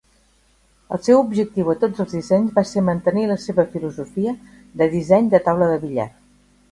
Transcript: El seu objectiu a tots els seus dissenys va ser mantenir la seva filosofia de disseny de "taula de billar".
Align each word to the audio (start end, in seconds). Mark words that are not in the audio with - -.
El 0.95 0.99
seu 1.07 1.19
objectiu 1.23 1.67
a 1.73 1.75
tots 1.83 1.99
els 1.99 1.99
seus 2.01 2.15
dissenys 2.23 2.55
va 2.55 2.63
ser 2.69 2.83
mantenir 2.87 3.25
la 3.33 3.35
seva 3.43 3.65
filosofia 3.75 4.33
de 4.83 4.89
disseny 4.95 5.29
de 5.35 5.41
"taula 5.51 5.69
de 5.73 5.77
billar". 5.85 6.07